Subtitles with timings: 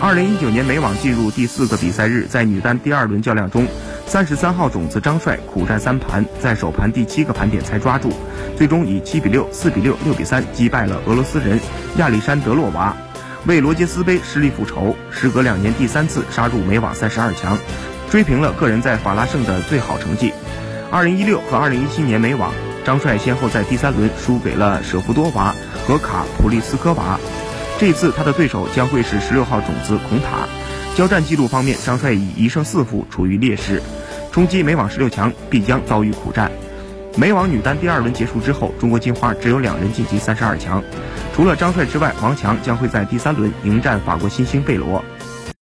[0.00, 3.66] 二零一九年美网进入第四个比赛日，在女单第二轮较量中，
[4.06, 8.12] 三十三号种子张帅苦战三盘，在首盘第七个盘点才抓住，
[8.56, 11.58] 最终以七比六、四比六、六比三击败了俄罗斯人
[11.96, 12.96] 亚历山德洛娃，
[13.46, 17.58] 为罗杰斯杯失利复仇，时隔两年第三次杀入美网三十二强，
[18.08, 20.32] 追平了个人在法拉盛的最好成绩。
[20.92, 22.52] 二零一六和二零一七年美网，
[22.84, 25.52] 张帅先后在第三轮输给了舍夫多娃
[25.88, 27.18] 和卡普利斯科娃。
[27.78, 30.48] 这次他的对手将会是十六号种子孔塔。
[30.96, 33.80] 交战记录方面，张帅以一胜四负处于劣势，
[34.32, 36.50] 冲击美网十六强必将遭遇苦战。
[37.16, 40.82] 美网女单第二轮结束之后，中国金花只有两人晋级三十二强，
[41.36, 45.04] 除了张帅之外，王强将会在第三轮迎战法国新星贝罗。